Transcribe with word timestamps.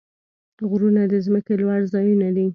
غرونه 0.69 1.01
د 1.11 1.13
ځمکې 1.25 1.53
لوړ 1.61 1.81
ځایونه 1.93 2.27
دي. 2.35 2.47